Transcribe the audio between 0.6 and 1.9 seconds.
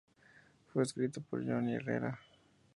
Fue escrito por Johnny